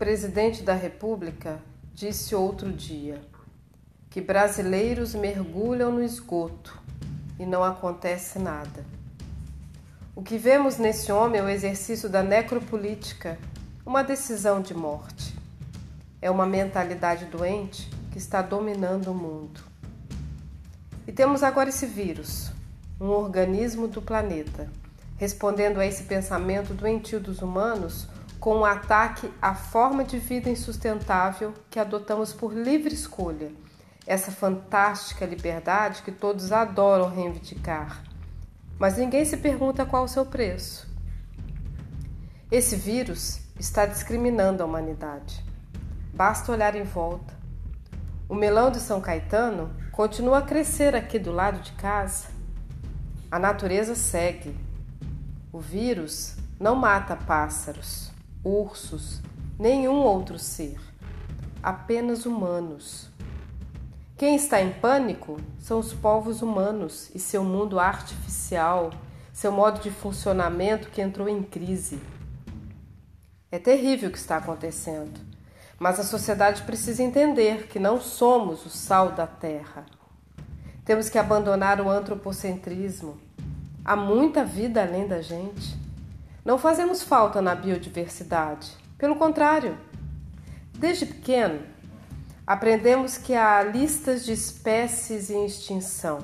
[0.00, 1.60] presidente da República
[1.92, 3.20] disse outro dia
[4.08, 6.80] que brasileiros mergulham no esgoto
[7.38, 8.82] e não acontece nada.
[10.16, 13.38] O que vemos nesse homem é o exercício da necropolítica,
[13.84, 15.38] uma decisão de morte.
[16.22, 19.60] É uma mentalidade doente que está dominando o mundo.
[21.06, 22.50] E temos agora esse vírus,
[22.98, 24.66] um organismo do planeta,
[25.18, 28.08] respondendo a esse pensamento doentio dos humanos
[28.40, 33.52] com um ataque à forma de vida insustentável que adotamos por livre escolha,
[34.06, 38.02] essa fantástica liberdade que todos adoram reivindicar.
[38.78, 40.88] Mas ninguém se pergunta qual o seu preço.
[42.50, 45.44] Esse vírus está discriminando a humanidade.
[46.14, 47.38] Basta olhar em volta.
[48.26, 52.28] O melão de São Caetano continua a crescer aqui do lado de casa.
[53.30, 54.56] A natureza segue.
[55.52, 58.09] O vírus não mata pássaros,
[58.44, 59.20] ursos,
[59.58, 60.78] nenhum outro ser,
[61.62, 63.08] apenas humanos.
[64.16, 68.90] Quem está em pânico são os povos humanos e seu mundo artificial,
[69.32, 72.00] seu modo de funcionamento que entrou em crise.
[73.50, 75.18] É terrível o que está acontecendo,
[75.78, 79.86] mas a sociedade precisa entender que não somos o sal da terra.
[80.84, 83.18] Temos que abandonar o antropocentrismo.
[83.82, 85.79] Há muita vida além da gente.
[86.50, 88.76] Não fazemos falta na biodiversidade.
[88.98, 89.78] Pelo contrário,
[90.76, 91.60] desde pequeno,
[92.44, 96.18] aprendemos que há listas de espécies em extinção.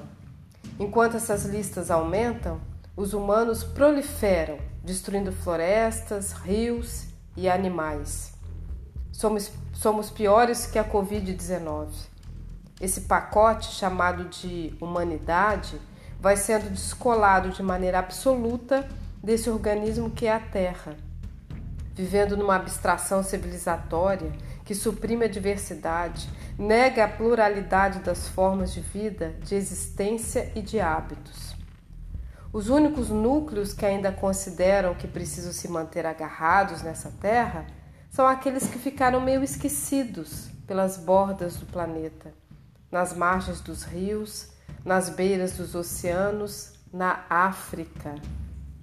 [0.81, 2.61] Enquanto essas listas aumentam,
[2.97, 7.05] os humanos proliferam, destruindo florestas, rios
[7.37, 8.33] e animais.
[9.13, 11.87] Somos, somos piores que a Covid-19.
[12.81, 15.81] Esse pacote chamado de humanidade
[16.21, 18.89] vai sendo descolado de maneira absoluta
[19.23, 20.97] desse organismo que é a Terra,
[21.95, 24.33] vivendo numa abstração civilizatória
[24.65, 30.81] que suprime a diversidade, nega a pluralidade das formas de vida, de existência e de
[30.81, 31.55] hábitos.
[32.53, 37.67] Os únicos núcleos que ainda consideram que precisam se manter agarrados nessa terra
[38.11, 42.33] são aqueles que ficaram meio esquecidos pelas bordas do planeta
[42.91, 44.49] nas margens dos rios,
[44.85, 48.15] nas beiras dos oceanos, na África,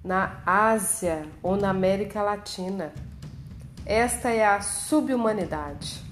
[0.04, 2.92] na Ásia ou na América Latina.
[3.86, 6.04] Esta é a subhumanidade.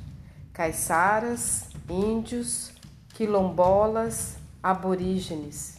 [0.52, 2.72] Caiçaras, índios,
[3.10, 5.78] quilombolas, aborígenes.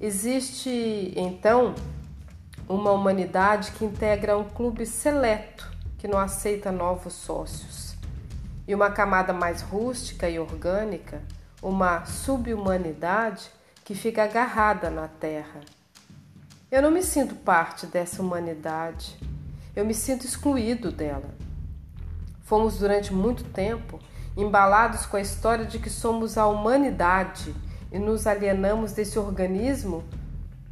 [0.00, 1.74] Existe então
[2.68, 7.94] uma humanidade que integra um clube seleto que não aceita novos sócios
[8.66, 11.22] e uma camada mais rústica e orgânica,
[11.62, 13.50] uma subhumanidade
[13.84, 15.60] que fica agarrada na terra.
[16.72, 19.14] Eu não me sinto parte dessa humanidade,
[19.76, 21.34] eu me sinto excluído dela.
[22.44, 24.00] Fomos durante muito tempo
[24.34, 27.54] embalados com a história de que somos a humanidade
[27.92, 30.02] e nos alienamos desse organismo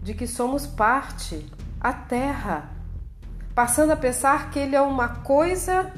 [0.03, 1.47] de que somos parte,
[1.78, 2.71] a Terra,
[3.55, 5.93] passando a pensar que ele é uma coisa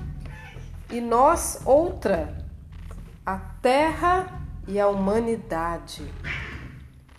[0.91, 2.45] e nós outra,
[3.25, 6.13] a terra e a humanidade.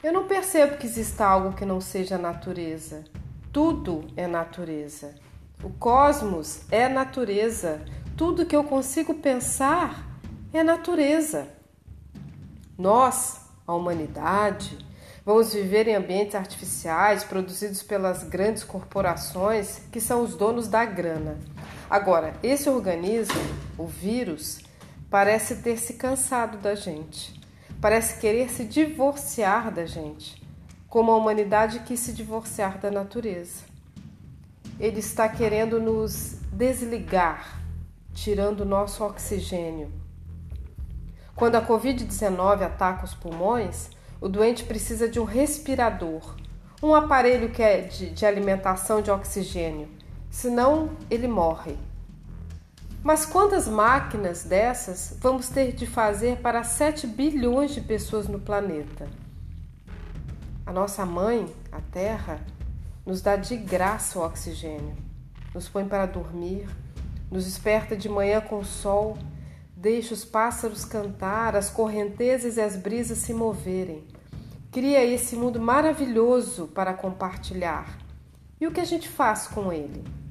[0.04, 3.06] Eu não percebo que exista algo que não seja natureza.
[3.54, 5.16] Tudo é natureza.
[5.64, 7.82] O cosmos é natureza.
[8.18, 10.06] Tudo que eu consigo pensar
[10.54, 11.48] é natureza.
[12.78, 14.78] Nós, a humanidade,
[15.26, 21.38] vamos viver em ambientes artificiais produzidos pelas grandes corporações que são os donos da grana.
[21.90, 23.40] Agora, esse organismo,
[23.78, 24.60] o vírus,
[25.10, 27.42] parece ter se cansado da gente,
[27.84, 30.42] parece querer se divorciar da gente,
[30.88, 33.66] como a humanidade quis se divorciar da natureza.
[34.80, 37.62] Ele está querendo nos desligar,
[38.14, 39.92] tirando o nosso oxigênio.
[41.36, 43.90] Quando a Covid-19 ataca os pulmões,
[44.22, 46.38] o doente precisa de um respirador,
[46.82, 49.90] um aparelho que é de, de alimentação de oxigênio
[50.32, 51.78] senão ele morre.
[53.04, 59.10] Mas quantas máquinas dessas vamos ter de fazer para 7 bilhões de pessoas no planeta?
[60.66, 62.40] A nossa mãe, a Terra,
[63.06, 64.96] nos dá de graça o oxigênio,
[65.54, 66.66] nos põe para dormir,
[67.30, 69.18] nos desperta de manhã com o sol,
[69.76, 74.08] deixa os pássaros cantar, as correntezas e as brisas se moverem.
[74.72, 77.98] Cria esse mundo maravilhoso para compartilhar.
[78.62, 80.23] E o que a gente faz com ele?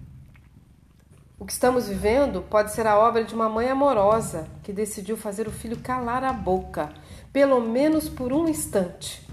[1.43, 5.49] O que estamos vivendo pode ser a obra de uma mãe amorosa que decidiu fazer
[5.49, 6.93] o filho calar a boca,
[7.33, 9.29] pelo menos por um instante.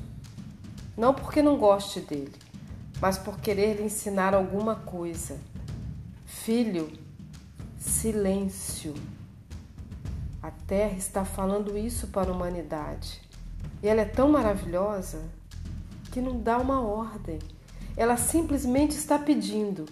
[0.97, 2.33] Não porque não goste dele,
[2.99, 5.37] mas por querer lhe ensinar alguma coisa.
[6.25, 6.91] Filho,
[7.77, 8.95] silêncio.
[10.41, 13.21] A Terra está falando isso para a humanidade.
[13.83, 15.29] E ela é tão maravilhosa
[16.11, 17.37] que não dá uma ordem.
[17.95, 19.85] Ela simplesmente está pedindo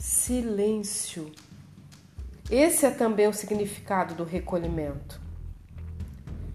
[0.00, 1.30] silêncio.
[2.50, 5.20] Esse é também o significado do recolhimento.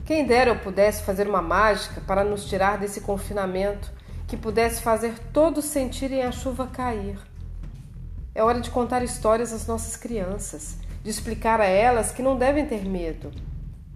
[0.04, 3.92] Quem dera eu pudesse fazer uma mágica para nos tirar desse confinamento,
[4.28, 7.20] que pudesse fazer todos sentirem a chuva cair.
[8.34, 12.66] É hora de contar histórias às nossas crianças, de explicar a elas que não devem
[12.66, 13.32] ter medo.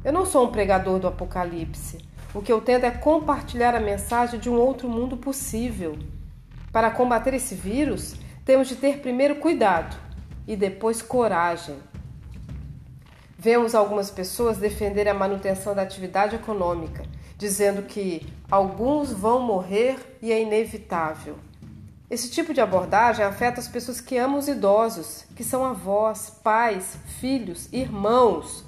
[0.04, 1.98] Eu não sou um pregador do apocalipse.
[2.36, 5.98] O que eu tento é compartilhar a mensagem de um outro mundo possível.
[6.72, 8.16] Para combater esse vírus,
[8.50, 9.96] temos de ter primeiro cuidado
[10.48, 11.76] e depois coragem.
[13.38, 17.04] Vemos algumas pessoas defender a manutenção da atividade econômica,
[17.38, 21.36] dizendo que alguns vão morrer e é inevitável.
[22.10, 26.98] Esse tipo de abordagem afeta as pessoas que amam os idosos, que são avós, pais,
[27.20, 28.66] filhos, irmãos.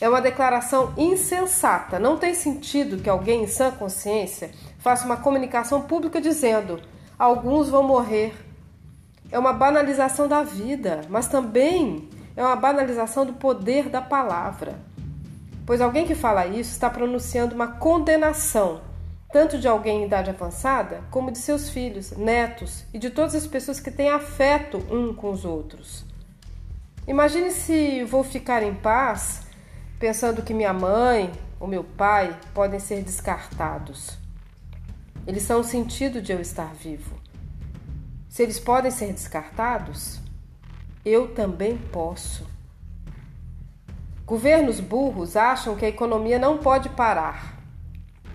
[0.00, 1.98] É uma declaração insensata.
[1.98, 6.80] Não tem sentido que alguém em sã consciência faça uma comunicação pública dizendo:
[7.18, 8.32] alguns vão morrer
[9.34, 14.78] é uma banalização da vida, mas também é uma banalização do poder da palavra.
[15.66, 18.80] Pois alguém que fala isso está pronunciando uma condenação,
[19.32, 23.44] tanto de alguém em idade avançada, como de seus filhos, netos e de todas as
[23.44, 26.04] pessoas que têm afeto um com os outros.
[27.04, 29.48] Imagine se vou ficar em paz
[29.98, 34.16] pensando que minha mãe ou meu pai podem ser descartados.
[35.26, 37.23] Eles são o sentido de eu estar vivo.
[38.34, 40.18] Se eles podem ser descartados,
[41.04, 42.44] eu também posso.
[44.26, 47.56] Governos burros acham que a economia não pode parar.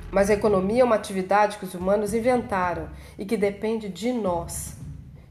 [0.10, 2.88] Mas a economia é uma atividade que os humanos inventaram
[3.18, 4.78] e que depende de nós.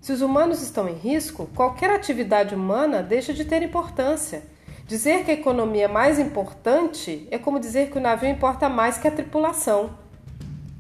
[0.03, 4.43] Se os humanos estão em risco, qualquer atividade humana deixa de ter importância.
[4.87, 8.99] Dizer que a economia é mais importante é como dizer que o navio importa mais
[8.99, 9.97] que a tripulação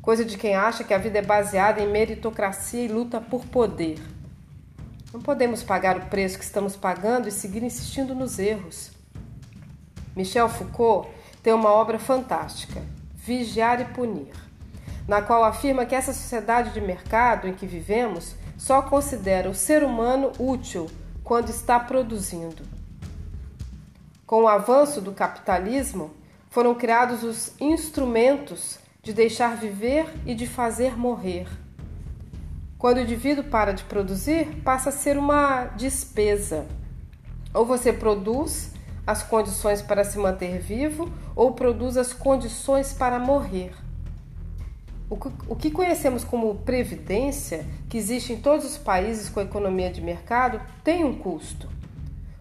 [0.08, 3.98] coisa de quem acha que a vida é baseada em meritocracia e luta por poder.
[5.12, 8.90] Não podemos pagar o preço que estamos pagando e seguir insistindo nos erros.
[10.16, 11.10] Michel Foucault
[11.42, 12.82] tem uma obra fantástica,
[13.16, 14.32] Vigiar e Punir,
[15.06, 19.84] na qual afirma que essa sociedade de mercado em que vivemos só considera o ser
[19.84, 20.86] humano útil
[21.22, 22.62] quando está produzindo.
[24.26, 26.12] Com o avanço do capitalismo,
[26.48, 31.46] foram criados os instrumentos de deixar viver e de fazer morrer.
[32.78, 36.66] Quando o indivíduo para de produzir, passa a ser uma despesa.
[37.52, 38.72] Ou você produz
[39.06, 43.72] as condições para se manter vivo, ou produz as condições para morrer.
[45.10, 50.60] O que conhecemos como previdência, que existe em todos os países com economia de mercado,
[50.84, 51.66] tem um custo.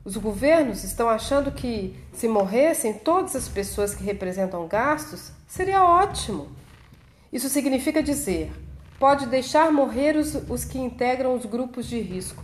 [0.03, 6.49] Os governos estão achando que, se morressem todas as pessoas que representam gastos, seria ótimo.
[7.33, 8.51] Isso significa dizer:
[8.99, 12.43] pode deixar morrer os, os que integram os grupos de risco.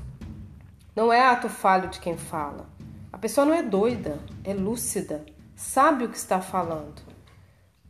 [0.95, 2.67] Não é ato falho de quem fala.
[3.11, 7.01] A pessoa não é doida, é lúcida, sabe o que está falando.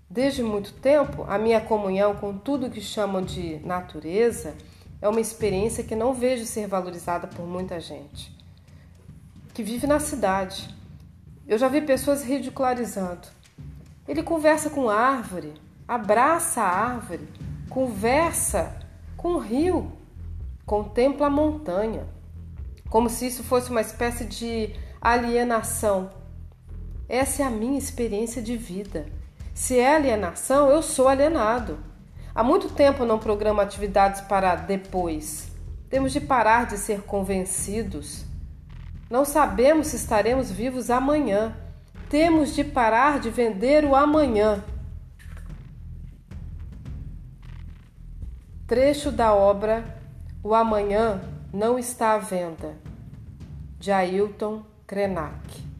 [0.09, 4.55] Desde muito tempo, a minha comunhão com tudo que chamam de natureza
[5.01, 8.33] é uma experiência que não vejo ser valorizada por muita gente
[9.53, 10.67] que vive na cidade.
[11.47, 13.27] Eu já vi pessoas ridicularizando.
[14.07, 15.53] Ele conversa com árvore,
[15.87, 17.27] abraça a árvore,
[17.69, 18.75] conversa
[19.15, 19.91] com o rio,
[20.65, 22.05] contempla a montanha,
[22.89, 26.11] como se isso fosse uma espécie de alienação.
[27.07, 29.05] Essa é a minha experiência de vida.
[29.53, 31.77] Se é alienação, eu sou alienado.
[32.35, 35.51] Há muito tempo não programo atividades para depois.
[35.89, 38.25] Temos de parar de ser convencidos.
[39.09, 41.55] Não sabemos se estaremos vivos amanhã.
[42.13, 44.63] Temos de parar de vender o amanhã.
[48.67, 49.83] Trecho da obra
[50.43, 51.19] O Amanhã
[51.51, 52.75] Não Está à Venda,
[53.79, 55.72] de Ailton Krenak.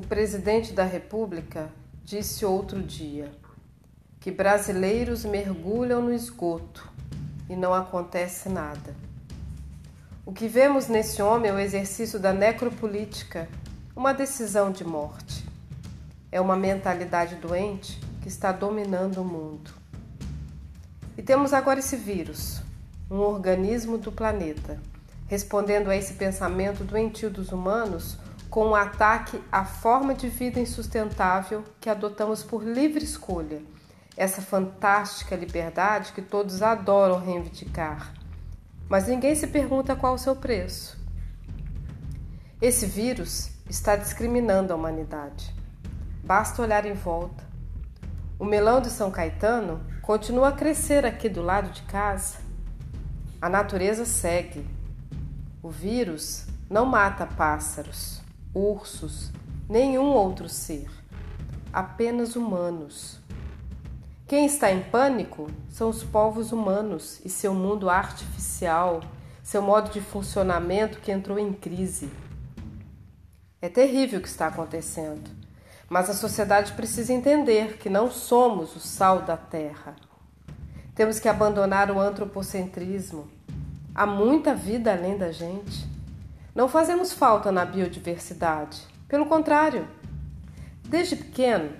[0.00, 1.70] O presidente da República
[2.02, 3.30] disse outro dia
[4.18, 6.90] que brasileiros mergulham no esgoto
[7.50, 8.96] e não acontece nada.
[10.24, 13.46] O que vemos nesse homem é o exercício da necropolítica,
[13.94, 15.46] uma decisão de morte.
[16.32, 19.70] É uma mentalidade doente que está dominando o mundo.
[21.14, 22.62] E temos agora esse vírus,
[23.10, 24.80] um organismo do planeta.
[25.26, 28.18] Respondendo a esse pensamento doentio dos humanos,
[28.50, 33.62] com o um ataque à forma de vida insustentável que adotamos por livre escolha,
[34.16, 38.12] essa fantástica liberdade que todos adoram reivindicar.
[38.88, 40.98] Mas ninguém se pergunta qual o seu preço.
[42.60, 45.54] Esse vírus está discriminando a humanidade.
[46.24, 47.48] Basta olhar em volta.
[48.36, 52.38] O melão de São Caetano continua a crescer aqui do lado de casa.
[53.40, 54.66] A natureza segue.
[55.62, 58.19] O vírus não mata pássaros,
[58.54, 59.30] ursos,
[59.68, 60.88] nenhum outro ser,
[61.72, 63.20] apenas humanos.
[64.26, 69.00] Quem está em pânico são os povos humanos e seu mundo artificial,
[69.42, 72.08] seu modo de funcionamento que entrou em crise.
[73.60, 75.28] É terrível o que está acontecendo,
[75.88, 79.96] mas a sociedade precisa entender que não somos o sal da terra.
[80.94, 83.28] Temos que abandonar o antropocentrismo.
[83.92, 85.89] Há muita vida além da gente.
[86.60, 88.86] Não fazemos falta na biodiversidade.
[89.08, 89.88] Pelo contrário,
[90.86, 91.70] desde pequeno,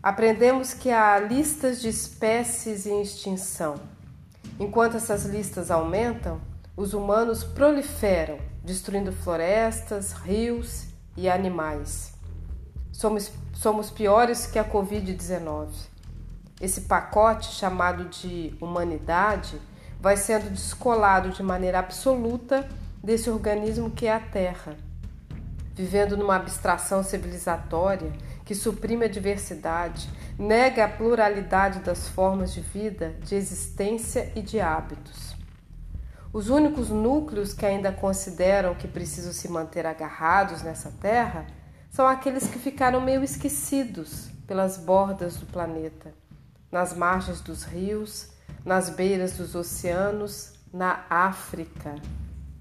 [0.00, 3.74] aprendemos que há listas de espécies em extinção.
[4.60, 6.40] Enquanto essas listas aumentam,
[6.76, 10.84] os humanos proliferam, destruindo florestas, rios
[11.16, 12.12] e animais.
[12.92, 15.66] Somos, somos piores que a Covid-19.
[16.60, 19.60] Esse pacote chamado de humanidade
[20.00, 22.68] vai sendo descolado de maneira absoluta
[23.02, 24.76] desse organismo que é a Terra,
[25.74, 28.12] vivendo numa abstração civilizatória
[28.44, 34.60] que suprime a diversidade, nega a pluralidade das formas de vida, de existência e de
[34.60, 35.36] hábitos.
[36.32, 41.46] Os únicos núcleos que ainda consideram que precisam se manter agarrados nessa terra
[41.90, 46.12] são aqueles que ficaram meio esquecidos pelas bordas do planeta,
[46.70, 48.30] nas margens dos rios,
[48.64, 51.94] nas beiras dos oceanos, na África,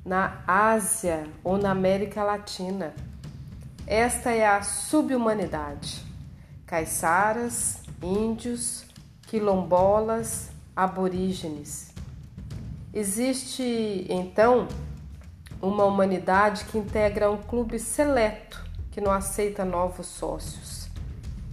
[0.05, 2.93] na Ásia ou na América Latina.
[3.87, 6.05] Esta é a subhumanidade.
[6.65, 8.85] Caiçaras, índios,
[9.23, 11.93] quilombolas, aborígenes.
[12.93, 14.67] Existe, então,
[15.61, 20.87] uma humanidade que integra um clube seleto que não aceita novos sócios,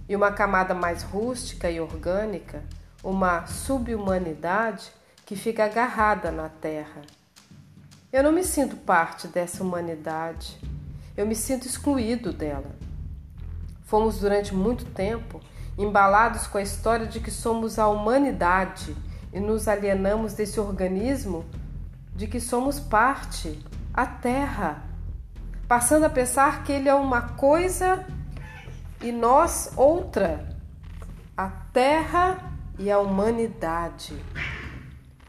[0.07, 2.63] e uma camada mais rústica e orgânica,
[3.03, 4.89] uma subhumanidade
[5.25, 7.01] que fica agarrada na terra.
[8.13, 10.55] Eu não me sinto parte dessa humanidade,
[11.17, 12.75] eu me sinto excluído dela.
[13.85, 15.41] Fomos durante muito tempo
[15.75, 18.95] embalados com a história de que somos a humanidade
[19.33, 21.43] e nos alienamos desse organismo
[22.15, 23.59] de que somos parte,
[23.91, 24.83] a Terra,
[25.67, 28.05] passando a pensar que ele é uma coisa
[29.01, 30.55] e nós outra,
[31.35, 34.15] a Terra e a humanidade.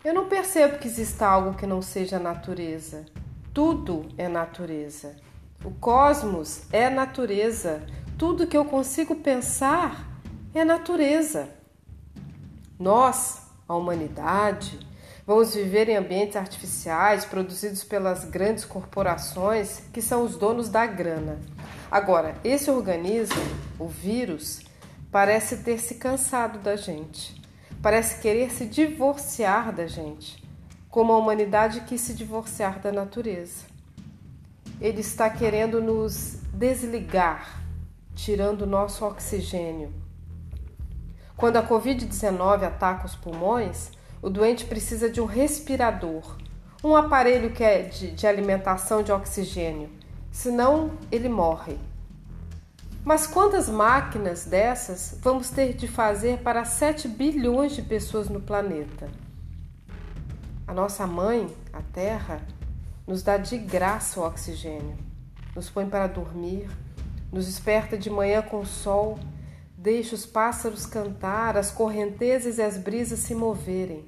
[0.04, 3.06] Eu não percebo que exista algo que não seja natureza.
[3.54, 5.16] Tudo é natureza.
[5.64, 7.82] O cosmos é natureza.
[8.18, 10.06] Tudo que eu consigo pensar
[10.54, 11.48] é natureza.
[12.78, 14.78] Nós a humanidade,
[15.26, 21.38] vamos viver em ambientes artificiais produzidos pelas grandes corporações que são os donos da grana.
[21.90, 23.40] Agora, esse organismo,
[23.78, 24.60] o vírus,
[25.10, 27.42] parece ter se cansado da gente,
[27.84, 30.42] parece querer se divorciar da gente,
[30.90, 33.66] como a humanidade quis se divorciar da natureza.
[34.80, 37.62] Ele está querendo nos desligar,
[38.16, 40.02] tirando nosso oxigênio
[41.36, 43.90] quando a Covid-19 ataca os pulmões,
[44.22, 46.38] o doente precisa de um respirador,
[46.82, 49.90] um aparelho que é de, de alimentação de oxigênio,
[50.30, 51.76] senão ele morre.
[53.04, 59.08] Mas quantas máquinas dessas vamos ter de fazer para 7 bilhões de pessoas no planeta?
[60.66, 62.40] A nossa mãe, a Terra,
[63.06, 64.96] nos dá de graça o oxigênio,
[65.54, 66.70] nos põe para dormir,
[67.30, 69.18] nos desperta de manhã com o sol
[69.84, 74.02] Deixa os pássaros cantar, as correntezas e as brisas se moverem.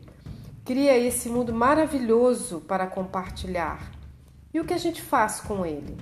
[0.65, 3.93] Cria esse mundo maravilhoso para compartilhar.
[4.55, 5.95] E o que a gente faz com ele?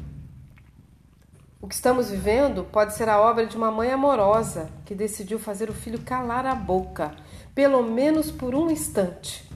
[1.64, 5.71] O que estamos vivendo pode ser a obra de uma mãe amorosa que decidiu fazer
[5.71, 7.16] o filho calar a boca,
[7.54, 9.50] pelo menos por um instante.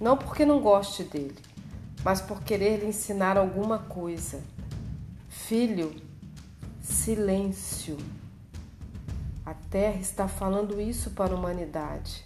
[0.00, 1.36] Não porque não goste dele,
[2.02, 4.40] mas por querer lhe ensinar alguma coisa.
[5.28, 5.94] Filho,
[6.80, 7.98] silêncio.
[9.44, 12.24] A Terra está falando isso para a humanidade.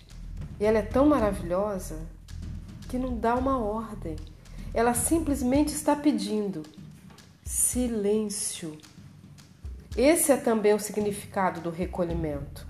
[0.61, 1.99] E ela é tão maravilhosa
[2.89, 4.15] que não dá uma ordem.
[4.73, 6.63] Ela simplesmente está pedindo
[7.47, 8.77] silêncio.
[9.97, 12.67] Esse é também o significado do recolhimento.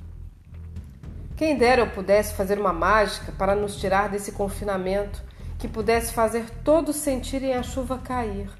[1.34, 5.22] Quem dera eu pudesse fazer uma mágica para nos tirar desse confinamento,
[5.58, 8.50] que pudesse fazer todos sentirem a chuva cair.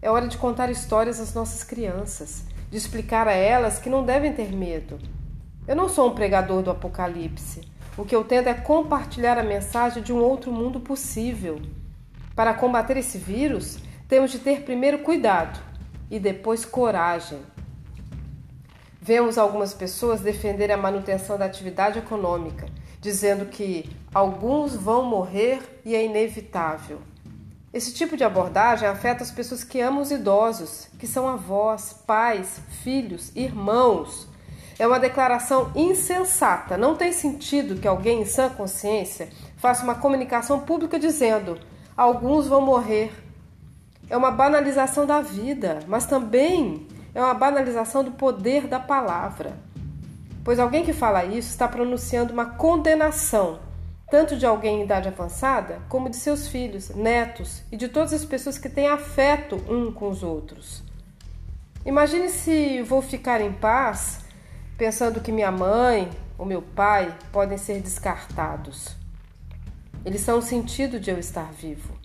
[0.00, 4.32] É hora de contar histórias às nossas crianças, de explicar a elas que não devem
[4.32, 4.98] ter medo.
[5.68, 7.60] Eu não sou um pregador do apocalipse.
[7.98, 11.60] O que eu tento é compartilhar a mensagem de um outro mundo possível.
[12.34, 13.78] Para combater esse vírus,
[14.12, 15.58] temos de ter primeiro cuidado
[16.10, 17.38] e depois coragem.
[19.00, 22.66] Vemos algumas pessoas defender a manutenção da atividade econômica,
[23.00, 27.00] dizendo que alguns vão morrer e é inevitável.
[27.72, 32.60] Esse tipo de abordagem afeta as pessoas que amam os idosos, que são avós, pais,
[32.82, 34.28] filhos, irmãos.
[34.78, 36.76] É uma declaração insensata.
[36.76, 41.58] Não tem sentido que alguém em sã consciência faça uma comunicação pública dizendo:
[41.96, 43.10] alguns vão morrer
[44.12, 49.56] é uma banalização da vida, mas também é uma banalização do poder da palavra.
[50.44, 53.60] Pois alguém que fala isso está pronunciando uma condenação,
[54.10, 58.22] tanto de alguém em idade avançada, como de seus filhos, netos e de todas as
[58.22, 60.82] pessoas que têm afeto um com os outros.
[61.86, 64.26] Imagine se vou ficar em paz
[64.76, 68.94] pensando que minha mãe ou meu pai podem ser descartados.
[70.04, 72.01] Eles são o sentido de eu estar vivo.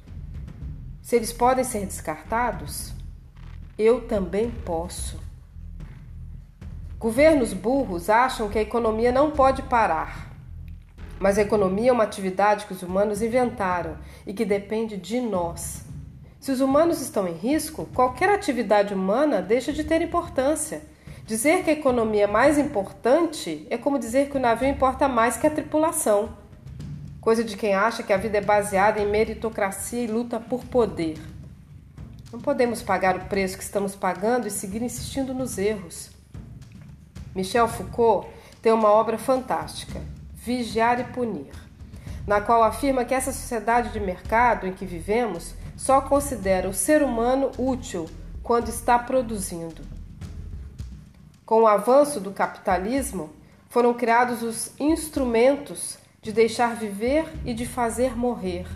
[1.08, 2.92] Se eles podem ser descartados,
[3.80, 5.18] eu também posso.
[7.00, 10.30] Governos burros acham que a economia não pode parar.
[11.18, 15.86] Mas a economia é uma atividade que os humanos inventaram e que depende de nós.
[16.42, 20.82] Se os humanos estão em risco, qualquer atividade humana deixa de ter importância.
[21.26, 25.38] Dizer que a economia é mais importante é como dizer que o navio importa mais
[25.38, 26.36] que a tripulação
[27.28, 31.18] coisa de quem acha que a vida é baseada em meritocracia e luta por poder.
[32.32, 36.10] Não podemos pagar o preço que estamos pagando e seguir insistindo nos erros.
[37.36, 38.30] Michel Foucault
[38.62, 40.02] tem uma obra fantástica,
[40.36, 41.52] Vigiar e Punir,
[42.26, 47.04] na qual afirma que essa sociedade de mercado em que vivemos só considera o ser
[47.04, 48.06] humano útil
[48.42, 49.82] quando está produzindo.
[51.46, 53.32] Com o avanço do capitalismo,
[53.68, 58.68] foram criados os instrumentos de deixar viver e de fazer morrer.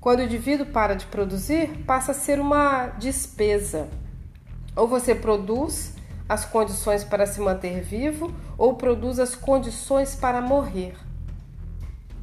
[0.00, 3.88] Quando o indivíduo para de produzir, passa a ser uma despesa.
[4.76, 5.96] Ou você produz
[6.28, 10.94] as condições para se manter vivo, ou produz as condições para morrer.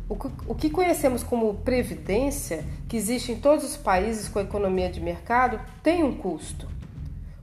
[0.07, 5.59] O que conhecemos como previdência, que existe em todos os países com economia de mercado,
[5.83, 6.65] tem um custo.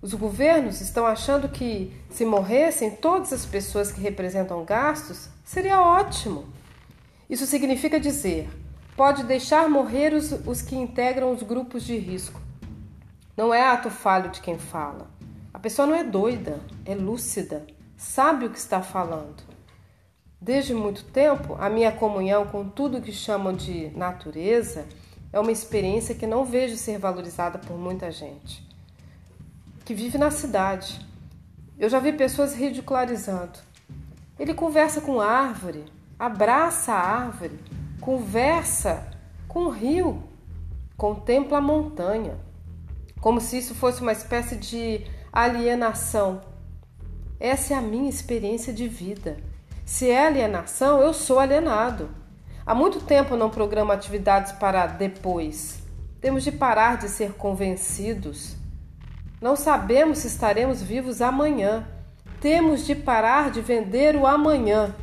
[0.05, 6.45] Os governos estão achando que, se morressem todas as pessoas que representam gastos, seria ótimo.
[7.31, 8.51] Isso significa dizer:
[8.95, 12.39] pode deixar morrer os, os que integram os grupos de risco.
[13.35, 15.09] Não é ato falho de quem fala.
[15.55, 19.43] A pessoa não é doida, é lúcida, sabe o que está falando.
[20.39, 24.85] Desde muito tempo, a minha comunhão com tudo que chamam de natureza
[25.33, 28.74] é uma experiência que não vejo ser valorizada por muita gente
[29.85, 31.01] que vive na cidade.
[31.79, 33.59] Eu já vi pessoas ridicularizando.
[34.39, 35.85] Ele conversa com árvore,
[36.19, 37.59] abraça a árvore,
[38.01, 39.07] conversa
[39.47, 40.23] com o rio,
[40.97, 42.39] contempla a montanha,
[43.21, 46.41] como se isso fosse uma espécie de alienação.
[47.39, 49.37] Essa é a minha experiência de vida.
[49.85, 52.09] Se é alienação, eu sou alienado.
[52.65, 55.83] Há muito tempo não programo atividades para depois.
[56.21, 58.57] Temos de parar de ser convencidos.
[59.45, 61.87] Não sabemos se estaremos vivos amanhã.
[62.41, 64.95] Temos de parar de vender o amanhã.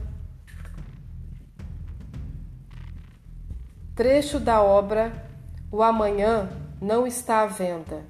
[3.94, 5.14] Trecho da obra
[5.72, 6.50] O Amanhã
[6.82, 8.02] Não Está à Venda,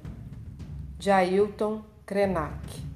[0.98, 2.91] de Ailton Krenak.